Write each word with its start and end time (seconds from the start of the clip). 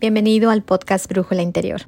Bienvenido 0.00 0.50
al 0.50 0.62
podcast 0.62 1.06
Brújula 1.08 1.42
Interior. 1.42 1.82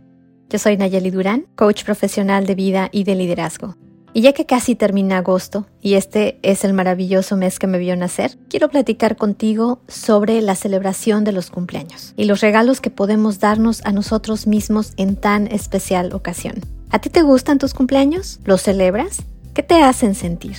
Yo 0.51 0.59
soy 0.59 0.77
Nayeli 0.77 1.11
Durán, 1.11 1.47
coach 1.57 1.83
profesional 1.83 2.47
de 2.47 2.55
vida 2.55 2.91
y 2.93 3.05
de 3.05 3.15
liderazgo. 3.15 3.75
Y 4.15 4.21
ya 4.21 4.33
que 4.33 4.45
casi 4.45 4.75
termina 4.75 5.19
agosto 5.19 5.67
y 5.81 5.95
este 5.95 6.39
es 6.43 6.65
el 6.65 6.75
maravilloso 6.75 7.37
mes 7.37 7.59
que 7.59 7.67
me 7.67 7.79
vio 7.79 7.97
nacer, 7.97 8.39
quiero 8.49 8.69
platicar 8.69 9.17
contigo 9.17 9.81
sobre 9.89 10.41
la 10.43 10.55
celebración 10.55 11.25
de 11.25 11.33
los 11.33 11.51
cumpleaños 11.51 12.13
y 12.17 12.25
los 12.25 12.41
regalos 12.41 12.81
que 12.81 12.91
podemos 12.91 13.41
darnos 13.41 13.85
a 13.85 13.93
nosotros 13.93 14.47
mismos 14.47 14.93
en 14.97 15.17
tan 15.17 15.47
especial 15.47 16.13
ocasión. 16.13 16.57
¿A 16.91 16.99
ti 16.99 17.09
te 17.09 17.23
gustan 17.23 17.59
tus 17.59 17.73
cumpleaños? 17.73 18.39
¿Los 18.45 18.63
celebras? 18.63 19.23
¿Qué 19.55 19.63
te 19.63 19.83
hacen 19.83 20.15
sentir? 20.15 20.57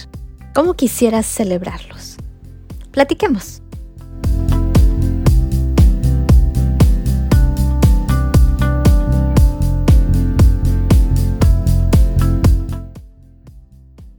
¿Cómo 0.55 0.73
quisieras 0.73 1.27
celebrarlos? 1.27 2.17
Platiquemos. 2.91 3.62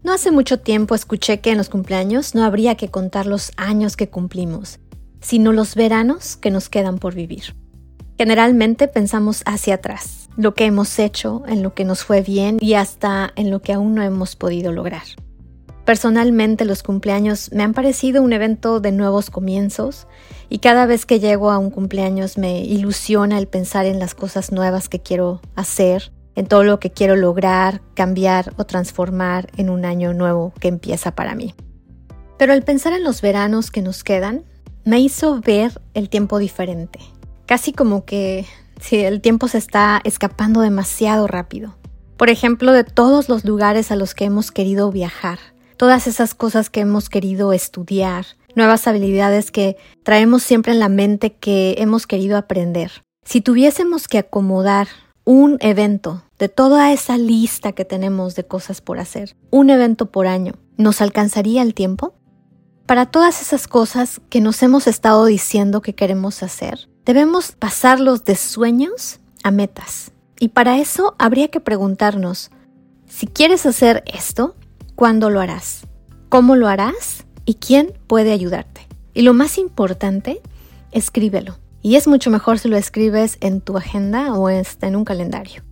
No 0.05 0.13
hace 0.13 0.31
mucho 0.31 0.61
tiempo 0.61 0.95
escuché 0.95 1.41
que 1.41 1.51
en 1.51 1.57
los 1.57 1.71
cumpleaños 1.71 2.35
no 2.35 2.45
habría 2.45 2.75
que 2.75 2.91
contar 2.91 3.25
los 3.25 3.53
años 3.57 3.97
que 3.97 4.11
cumplimos, 4.11 4.79
sino 5.23 5.51
los 5.51 5.75
veranos 5.75 6.37
que 6.37 6.51
nos 6.51 6.69
quedan 6.69 6.99
por 6.99 7.15
vivir. 7.15 7.57
Generalmente 8.19 8.87
pensamos 8.87 9.43
hacia 9.47 9.77
atrás, 9.77 10.29
lo 10.37 10.55
que 10.55 10.67
hemos 10.67 10.99
hecho, 10.99 11.43
en 11.49 11.63
lo 11.63 11.73
que 11.73 11.87
nos 11.87 12.05
fue 12.05 12.21
bien 12.21 12.59
y 12.61 12.75
hasta 12.75 13.33
en 13.35 13.51
lo 13.51 13.63
que 13.63 13.73
aún 13.73 13.95
no 13.95 14.03
hemos 14.03 14.37
podido 14.37 14.73
lograr. 14.73 15.05
Personalmente 15.87 16.67
los 16.67 16.83
cumpleaños 16.83 17.51
me 17.53 17.63
han 17.63 17.73
parecido 17.73 18.23
un 18.23 18.35
evento 18.35 18.81
de 18.81 18.93
nuevos 18.93 19.31
comienzos 19.31 20.07
y 20.51 20.59
cada 20.59 20.85
vez 20.85 21.07
que 21.07 21.19
llego 21.19 21.51
a 21.51 21.57
un 21.57 21.71
cumpleaños 21.71 22.37
me 22.37 22.61
ilusiona 22.61 23.39
el 23.39 23.49
pensar 23.49 23.87
en 23.87 23.99
las 23.99 24.15
cosas 24.15 24.53
nuevas 24.53 24.91
que 24.91 25.01
quiero 25.01 25.41
hacer 25.57 26.13
en 26.35 26.47
todo 26.47 26.65
lo 26.65 26.81
que 26.81 26.91
quiero 26.91 27.17
lograr, 27.17 27.81
cambiar 27.95 28.53
o 28.57 28.65
transformar 28.65 29.51
en 29.57 29.71
un 29.71 29.85
año 29.85 30.15
nuevo 30.15 30.53
que 30.61 30.69
empieza 30.69 31.15
para 31.15 31.35
mí. 31.35 31.55
Pero 32.39 32.53
al 32.53 32.63
pensar 32.63 32.93
en 32.93 33.05
los 33.05 33.23
veranos 33.23 33.71
que 33.71 33.83
nos 33.83 34.05
quedan, 34.05 34.45
me 34.85 35.01
hizo 35.01 35.41
ver 35.41 35.81
el 35.95 36.09
tiempo 36.09 36.39
diferente. 36.39 36.99
Casi 37.47 37.73
como 37.73 38.05
que 38.05 38.47
si 38.81 38.97
el 38.99 39.21
tiempo 39.21 39.49
se 39.49 39.59
está 39.59 40.01
escapando 40.05 40.61
demasiado 40.61 41.27
rápido. 41.27 41.77
Por 42.17 42.31
ejemplo, 42.31 42.73
de 42.73 42.85
todos 42.85 43.29
los 43.29 43.45
lugares 43.45 43.91
a 43.91 43.97
los 43.97 44.15
que 44.15 44.25
hemos 44.25 44.53
querido 44.53 44.91
viajar, 44.91 45.39
todas 45.77 46.07
esas 46.07 46.35
cosas 46.35 46.71
que 46.71 46.81
hemos 46.81 47.09
querido 47.09 47.53
estudiar, 47.53 48.27
nuevas 48.55 48.87
habilidades 48.87 49.51
que 49.51 49.77
traemos 50.03 50.43
siempre 50.43 50.73
en 50.73 50.81
la 50.81 50.89
mente 50.89 51.33
que 51.33 51.77
hemos 51.79 52.07
querido 52.07 52.37
aprender. 52.37 52.91
Si 53.25 53.41
tuviésemos 53.41 54.07
que 54.07 54.19
acomodar 54.19 54.89
un 55.25 55.57
evento 55.61 56.23
de 56.39 56.51
toda 56.51 56.93
esa 56.93 57.17
lista 57.17 57.73
que 57.73 57.85
tenemos 57.85 58.35
de 58.35 58.47
cosas 58.47 58.81
por 58.81 58.99
hacer, 58.99 59.37
un 59.51 59.71
evento 59.71 60.11
por 60.11 60.27
año, 60.27 60.55
¿nos 60.77 61.01
alcanzaría 61.01 61.63
el 61.63 61.73
tiempo? 61.73 62.15
Para 62.87 63.07
todas 63.07 63.41
esas 63.41 63.67
cosas 63.67 64.21
que 64.29 64.43
nos 64.43 64.63
hemos 64.63 64.87
estado 64.87 65.25
diciendo 65.25 65.81
que 65.81 65.95
queremos 65.95 66.43
hacer, 66.43 66.91
debemos 67.07 67.53
pasarlos 67.53 68.25
de 68.27 68.37
sueños 68.37 69.21
a 69.43 69.51
metas. 69.51 70.13
Y 70.39 70.49
para 70.49 70.79
eso 70.79 71.15
habría 71.19 71.49
que 71.49 71.61
preguntarnos, 71.61 72.51
si 73.07 73.27
quieres 73.27 73.65
hacer 73.65 74.05
esto, 74.07 74.55
¿cuándo 74.95 75.31
lo 75.31 75.41
harás? 75.41 75.87
¿Cómo 76.29 76.57
lo 76.57 76.69
harás? 76.69 77.25
¿Y 77.47 77.55
quién 77.55 77.95
puede 78.07 78.33
ayudarte? 78.33 78.87
Y 79.15 79.23
lo 79.23 79.33
más 79.33 79.57
importante, 79.57 80.43
escríbelo. 80.91 81.59
Y 81.85 81.97
es 81.97 82.09
mucho 82.09 82.31
mejor 82.31 82.59
si 82.59 82.69
lo 82.69 82.79
escribes 82.79 83.37
en 83.43 83.61
tu 83.61 83.77
agenda 83.77 84.33
o 84.33 84.49
en 84.49 84.97
un 84.97 85.05
calendario. 85.05 85.63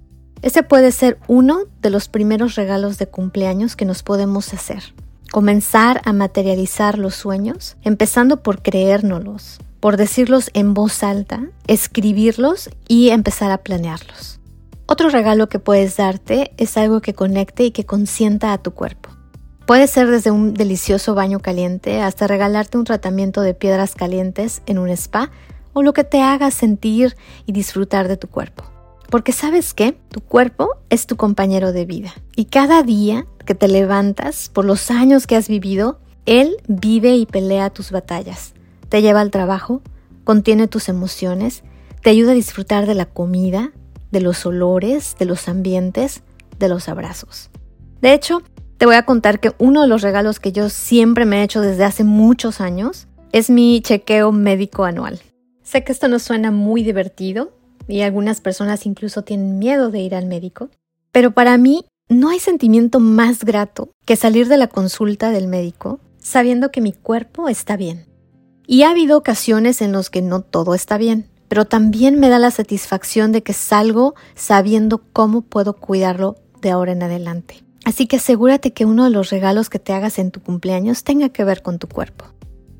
Este 0.42 0.62
puede 0.62 0.92
ser 0.92 1.18
uno 1.26 1.60
de 1.80 1.88
los 1.88 2.08
primeros 2.08 2.54
regalos 2.54 2.98
de 2.98 3.06
cumpleaños 3.06 3.76
que 3.76 3.86
nos 3.86 4.02
podemos 4.02 4.52
hacer. 4.52 4.92
Comenzar 5.30 6.02
a 6.04 6.12
materializar 6.12 6.98
los 6.98 7.14
sueños, 7.14 7.78
empezando 7.80 8.42
por 8.42 8.60
creérnoslos, 8.60 9.58
por 9.80 9.96
decirlos 9.96 10.50
en 10.52 10.74
voz 10.74 11.02
alta, 11.02 11.46
escribirlos 11.66 12.68
y 12.86 13.08
empezar 13.08 13.50
a 13.50 13.62
planearlos. 13.62 14.38
Otro 14.84 15.08
regalo 15.08 15.48
que 15.48 15.60
puedes 15.60 15.96
darte 15.96 16.52
es 16.58 16.76
algo 16.76 17.00
que 17.00 17.14
conecte 17.14 17.64
y 17.64 17.70
que 17.70 17.86
consienta 17.86 18.52
a 18.52 18.58
tu 18.58 18.72
cuerpo. 18.72 19.08
Puede 19.66 19.86
ser 19.86 20.10
desde 20.10 20.30
un 20.30 20.52
delicioso 20.52 21.14
baño 21.14 21.40
caliente 21.40 22.02
hasta 22.02 22.26
regalarte 22.26 22.76
un 22.76 22.84
tratamiento 22.84 23.40
de 23.40 23.54
piedras 23.54 23.94
calientes 23.94 24.60
en 24.66 24.78
un 24.78 24.90
spa 24.90 25.30
o 25.72 25.82
lo 25.82 25.92
que 25.92 26.04
te 26.04 26.20
haga 26.20 26.50
sentir 26.50 27.16
y 27.46 27.52
disfrutar 27.52 28.08
de 28.08 28.16
tu 28.16 28.28
cuerpo. 28.28 28.64
Porque 29.10 29.32
sabes 29.32 29.74
qué, 29.74 29.92
tu 30.08 30.20
cuerpo 30.20 30.70
es 30.88 31.06
tu 31.06 31.16
compañero 31.16 31.72
de 31.72 31.84
vida 31.84 32.14
y 32.34 32.46
cada 32.46 32.82
día 32.82 33.26
que 33.44 33.54
te 33.54 33.68
levantas 33.68 34.48
por 34.48 34.64
los 34.64 34.90
años 34.90 35.26
que 35.26 35.36
has 35.36 35.48
vivido, 35.48 35.98
él 36.26 36.56
vive 36.68 37.16
y 37.16 37.26
pelea 37.26 37.70
tus 37.70 37.90
batallas, 37.90 38.54
te 38.88 39.02
lleva 39.02 39.20
al 39.20 39.30
trabajo, 39.30 39.82
contiene 40.24 40.68
tus 40.68 40.88
emociones, 40.88 41.62
te 42.02 42.10
ayuda 42.10 42.32
a 42.32 42.36
disfrutar 42.36 42.86
de 42.86 42.94
la 42.94 43.06
comida, 43.06 43.72
de 44.10 44.20
los 44.20 44.46
olores, 44.46 45.16
de 45.18 45.24
los 45.24 45.48
ambientes, 45.48 46.22
de 46.58 46.68
los 46.68 46.88
abrazos. 46.88 47.50
De 48.00 48.14
hecho, 48.14 48.42
te 48.78 48.86
voy 48.86 48.96
a 48.96 49.04
contar 49.04 49.40
que 49.40 49.52
uno 49.58 49.82
de 49.82 49.88
los 49.88 50.02
regalos 50.02 50.40
que 50.40 50.52
yo 50.52 50.68
siempre 50.68 51.24
me 51.24 51.40
he 51.40 51.44
hecho 51.44 51.60
desde 51.60 51.84
hace 51.84 52.04
muchos 52.04 52.60
años 52.60 53.08
es 53.32 53.48
mi 53.48 53.80
chequeo 53.80 54.32
médico 54.32 54.84
anual. 54.84 55.20
Sé 55.72 55.84
que 55.84 55.92
esto 55.92 56.06
nos 56.06 56.22
suena 56.22 56.50
muy 56.50 56.82
divertido 56.82 57.54
y 57.88 58.02
algunas 58.02 58.42
personas 58.42 58.84
incluso 58.84 59.22
tienen 59.22 59.58
miedo 59.58 59.90
de 59.90 60.00
ir 60.00 60.14
al 60.14 60.26
médico, 60.26 60.68
pero 61.12 61.30
para 61.30 61.56
mí 61.56 61.86
no 62.10 62.28
hay 62.28 62.40
sentimiento 62.40 63.00
más 63.00 63.42
grato 63.42 63.88
que 64.04 64.16
salir 64.16 64.48
de 64.48 64.58
la 64.58 64.66
consulta 64.66 65.30
del 65.30 65.48
médico 65.48 65.98
sabiendo 66.18 66.70
que 66.70 66.82
mi 66.82 66.92
cuerpo 66.92 67.48
está 67.48 67.78
bien. 67.78 68.04
Y 68.66 68.82
ha 68.82 68.90
habido 68.90 69.16
ocasiones 69.16 69.80
en 69.80 69.92
las 69.92 70.10
que 70.10 70.20
no 70.20 70.42
todo 70.42 70.74
está 70.74 70.98
bien, 70.98 71.30
pero 71.48 71.64
también 71.64 72.20
me 72.20 72.28
da 72.28 72.38
la 72.38 72.50
satisfacción 72.50 73.32
de 73.32 73.42
que 73.42 73.54
salgo 73.54 74.14
sabiendo 74.34 75.00
cómo 75.14 75.40
puedo 75.40 75.78
cuidarlo 75.78 76.36
de 76.60 76.70
ahora 76.70 76.92
en 76.92 77.02
adelante. 77.02 77.64
Así 77.86 78.06
que 78.06 78.16
asegúrate 78.16 78.74
que 78.74 78.84
uno 78.84 79.04
de 79.04 79.10
los 79.10 79.30
regalos 79.30 79.70
que 79.70 79.78
te 79.78 79.94
hagas 79.94 80.18
en 80.18 80.32
tu 80.32 80.42
cumpleaños 80.42 81.02
tenga 81.02 81.30
que 81.30 81.44
ver 81.44 81.62
con 81.62 81.78
tu 81.78 81.88
cuerpo. 81.88 82.26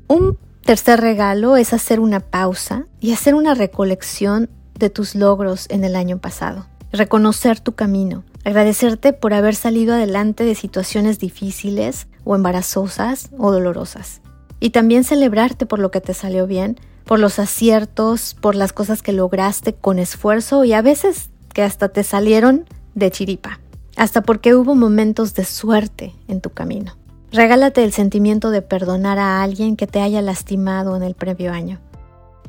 Un 0.07 0.37
Tercer 0.65 1.01
regalo 1.01 1.57
es 1.57 1.73
hacer 1.73 1.99
una 1.99 2.21
pausa 2.21 2.85
y 3.01 3.11
hacer 3.11 3.35
una 3.35 3.53
recolección 3.53 4.49
de 4.79 4.89
tus 4.89 5.13
logros 5.13 5.65
en 5.69 5.83
el 5.83 5.93
año 5.93 6.19
pasado. 6.19 6.67
Reconocer 6.93 7.59
tu 7.59 7.73
camino, 7.73 8.23
agradecerte 8.45 9.11
por 9.11 9.33
haber 9.33 9.55
salido 9.55 9.93
adelante 9.93 10.45
de 10.45 10.55
situaciones 10.55 11.19
difíciles 11.19 12.07
o 12.23 12.33
embarazosas 12.35 13.29
o 13.37 13.51
dolorosas. 13.51 14.21
Y 14.61 14.69
también 14.69 15.03
celebrarte 15.03 15.65
por 15.65 15.79
lo 15.79 15.91
que 15.91 15.99
te 15.99 16.13
salió 16.13 16.47
bien, 16.47 16.79
por 17.03 17.19
los 17.19 17.39
aciertos, 17.39 18.33
por 18.39 18.55
las 18.55 18.71
cosas 18.71 19.01
que 19.01 19.11
lograste 19.11 19.73
con 19.73 19.99
esfuerzo 19.99 20.63
y 20.63 20.71
a 20.71 20.81
veces 20.81 21.29
que 21.53 21.63
hasta 21.63 21.89
te 21.89 22.05
salieron 22.05 22.63
de 22.95 23.11
chiripa, 23.11 23.59
hasta 23.97 24.21
porque 24.21 24.55
hubo 24.55 24.75
momentos 24.75 25.33
de 25.33 25.43
suerte 25.43 26.15
en 26.29 26.39
tu 26.39 26.51
camino. 26.51 26.95
Regálate 27.33 27.83
el 27.83 27.91
sentimiento 27.91 28.51
de 28.51 28.61
perdonar 28.61 29.17
a 29.17 29.41
alguien 29.41 29.75
que 29.75 29.87
te 29.87 29.99
haya 29.99 30.21
lastimado 30.21 30.95
en 30.95 31.01
el 31.01 31.15
previo 31.15 31.51
año. 31.51 31.79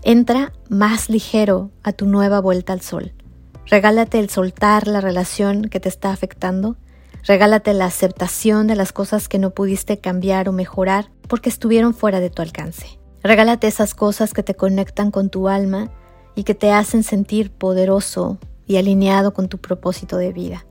Entra 0.03 0.53
más 0.69 1.09
ligero 1.09 1.71
a 1.83 1.93
tu 1.93 2.05
nueva 2.05 2.39
vuelta 2.43 2.75
al 2.75 2.83
sol. 2.83 3.15
Regálate 3.65 4.19
el 4.19 4.28
soltar 4.28 4.86
la 4.86 5.01
relación 5.01 5.71
que 5.71 5.81
te 5.81 5.89
está 5.89 6.13
afectando. 6.13 6.77
Regálate 7.22 7.72
la 7.72 7.86
aceptación 7.86 8.66
de 8.66 8.77
las 8.77 8.92
cosas 8.92 9.27
que 9.27 9.39
no 9.39 9.54
pudiste 9.54 10.01
cambiar 10.01 10.51
o 10.51 10.53
mejorar 10.53 11.10
porque 11.28 11.48
estuvieron 11.48 11.95
fuera 11.95 12.21
de 12.21 12.28
tu 12.28 12.42
alcance. 12.42 12.98
Regálate 13.22 13.66
esas 13.66 13.95
cosas 13.95 14.34
que 14.34 14.42
te 14.42 14.54
conectan 14.54 15.10
con 15.10 15.31
tu 15.31 15.48
alma 15.48 15.91
y 16.34 16.45
que 16.45 16.54
te 16.54 16.72
hacen 16.72 17.04
sentir 17.04 17.51
poderoso 17.51 18.36
y 18.66 18.77
alineado 18.77 19.33
con 19.33 19.48
tu 19.48 19.57
propósito 19.57 20.19
de 20.19 20.34
vida. 20.34 20.66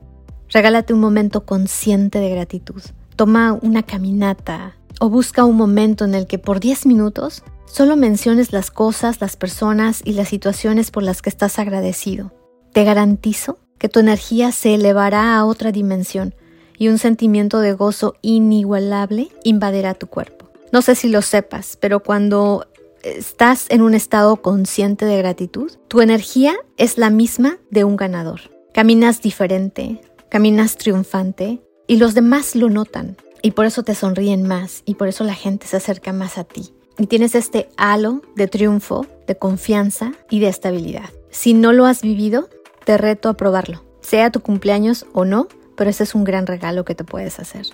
Regálate 0.50 0.94
un 0.94 1.00
momento 1.00 1.44
consciente 1.44 2.20
de 2.20 2.30
gratitud. 2.30 2.80
Toma 3.16 3.58
una 3.60 3.82
caminata 3.82 4.76
o 5.00 5.08
busca 5.08 5.44
un 5.44 5.56
momento 5.56 6.04
en 6.04 6.14
el 6.14 6.26
que 6.26 6.38
por 6.38 6.60
10 6.60 6.86
minutos 6.86 7.42
solo 7.66 7.96
menciones 7.96 8.52
las 8.52 8.70
cosas, 8.70 9.20
las 9.20 9.36
personas 9.36 10.00
y 10.04 10.12
las 10.12 10.28
situaciones 10.28 10.90
por 10.90 11.02
las 11.02 11.22
que 11.22 11.30
estás 11.30 11.58
agradecido. 11.58 12.32
Te 12.72 12.84
garantizo 12.84 13.58
que 13.78 13.88
tu 13.88 14.00
energía 14.00 14.52
se 14.52 14.74
elevará 14.74 15.36
a 15.36 15.44
otra 15.44 15.72
dimensión 15.72 16.34
y 16.78 16.88
un 16.88 16.98
sentimiento 16.98 17.60
de 17.60 17.72
gozo 17.72 18.14
inigualable 18.22 19.28
invadirá 19.44 19.94
tu 19.94 20.06
cuerpo. 20.06 20.50
No 20.72 20.82
sé 20.82 20.94
si 20.94 21.08
lo 21.08 21.22
sepas, 21.22 21.76
pero 21.80 22.00
cuando 22.00 22.66
estás 23.02 23.66
en 23.68 23.82
un 23.82 23.94
estado 23.94 24.36
consciente 24.36 25.04
de 25.04 25.18
gratitud, 25.18 25.70
tu 25.88 26.00
energía 26.00 26.54
es 26.76 26.98
la 26.98 27.10
misma 27.10 27.58
de 27.70 27.84
un 27.84 27.96
ganador. 27.96 28.40
Caminas 28.72 29.22
diferente, 29.22 30.00
caminas 30.30 30.76
triunfante 30.76 31.60
y 31.86 31.96
los 31.96 32.14
demás 32.14 32.54
lo 32.54 32.70
notan 32.70 33.16
y 33.42 33.50
por 33.50 33.66
eso 33.66 33.82
te 33.82 33.94
sonríen 33.94 34.42
más 34.46 34.82
y 34.86 34.94
por 34.94 35.08
eso 35.08 35.22
la 35.22 35.34
gente 35.34 35.66
se 35.66 35.76
acerca 35.76 36.12
más 36.12 36.38
a 36.38 36.44
ti. 36.44 36.72
Y 36.98 37.06
tienes 37.08 37.34
este 37.34 37.68
halo 37.76 38.22
de 38.36 38.46
triunfo, 38.46 39.06
de 39.26 39.36
confianza 39.36 40.12
y 40.30 40.40
de 40.40 40.48
estabilidad. 40.48 41.10
Si 41.30 41.52
no 41.52 41.72
lo 41.72 41.86
has 41.86 42.02
vivido, 42.02 42.48
te 42.84 42.96
reto 42.96 43.28
a 43.28 43.34
probarlo, 43.36 43.84
sea 44.00 44.30
tu 44.30 44.40
cumpleaños 44.40 45.04
o 45.12 45.24
no, 45.24 45.48
pero 45.76 45.90
ese 45.90 46.04
es 46.04 46.14
un 46.14 46.24
gran 46.24 46.46
regalo 46.46 46.84
que 46.84 46.94
te 46.94 47.04
puedes 47.04 47.38
hacer. 47.38 47.66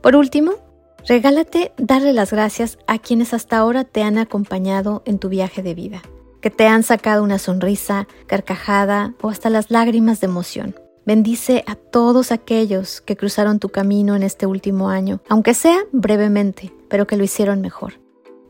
Por 0.00 0.16
último, 0.16 0.54
regálate 1.06 1.72
darle 1.76 2.12
las 2.12 2.32
gracias 2.32 2.78
a 2.86 2.98
quienes 2.98 3.34
hasta 3.34 3.58
ahora 3.58 3.84
te 3.84 4.02
han 4.02 4.18
acompañado 4.18 5.02
en 5.04 5.18
tu 5.18 5.28
viaje 5.28 5.62
de 5.62 5.74
vida, 5.74 6.02
que 6.40 6.50
te 6.50 6.66
han 6.66 6.82
sacado 6.82 7.22
una 7.22 7.38
sonrisa, 7.38 8.08
carcajada 8.26 9.14
o 9.20 9.28
hasta 9.28 9.48
las 9.48 9.70
lágrimas 9.70 10.20
de 10.20 10.26
emoción. 10.26 10.74
Bendice 11.04 11.64
a 11.66 11.74
todos 11.74 12.30
aquellos 12.30 13.00
que 13.00 13.16
cruzaron 13.16 13.58
tu 13.58 13.70
camino 13.70 14.14
en 14.14 14.22
este 14.22 14.46
último 14.46 14.88
año, 14.88 15.20
aunque 15.28 15.52
sea 15.52 15.78
brevemente, 15.90 16.72
pero 16.88 17.08
que 17.08 17.16
lo 17.16 17.24
hicieron 17.24 17.60
mejor. 17.60 17.94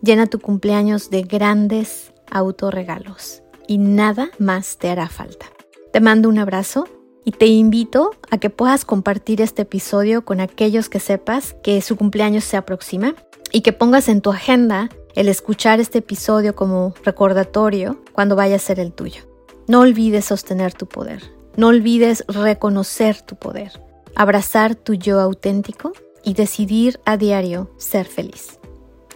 Llena 0.02 0.26
tu 0.26 0.38
cumpleaños 0.38 1.08
de 1.08 1.22
grandes 1.22 2.12
autorregalos 2.30 3.42
y 3.66 3.78
nada 3.78 4.30
más 4.38 4.76
te 4.76 4.90
hará 4.90 5.08
falta. 5.08 5.46
Te 5.92 6.00
mando 6.00 6.28
un 6.28 6.38
abrazo 6.38 6.86
y 7.24 7.32
te 7.32 7.46
invito 7.46 8.10
a 8.30 8.36
que 8.36 8.50
puedas 8.50 8.84
compartir 8.84 9.40
este 9.40 9.62
episodio 9.62 10.24
con 10.24 10.40
aquellos 10.40 10.90
que 10.90 11.00
sepas 11.00 11.54
que 11.62 11.80
su 11.80 11.96
cumpleaños 11.96 12.44
se 12.44 12.58
aproxima 12.58 13.14
y 13.50 13.62
que 13.62 13.72
pongas 13.72 14.08
en 14.08 14.20
tu 14.20 14.30
agenda 14.30 14.90
el 15.14 15.28
escuchar 15.28 15.80
este 15.80 15.98
episodio 15.98 16.54
como 16.54 16.92
recordatorio 17.02 18.02
cuando 18.12 18.36
vaya 18.36 18.56
a 18.56 18.58
ser 18.58 18.78
el 18.78 18.92
tuyo. 18.92 19.22
No 19.68 19.80
olvides 19.80 20.26
sostener 20.26 20.74
tu 20.74 20.86
poder, 20.86 21.22
no 21.56 21.68
olvides 21.68 22.24
reconocer 22.28 23.20
tu 23.22 23.36
poder, 23.36 23.80
abrazar 24.14 24.74
tu 24.74 24.94
yo 24.94 25.20
auténtico 25.20 25.92
y 26.24 26.34
decidir 26.34 27.00
a 27.04 27.16
diario 27.16 27.70
ser 27.78 28.06
feliz. 28.06 28.58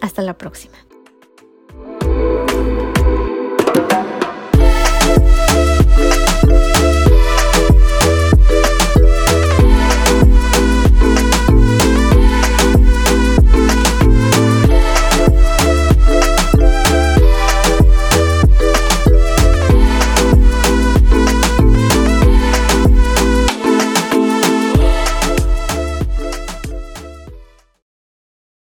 Hasta 0.01 0.21
la 0.21 0.37
próxima. 0.37 0.86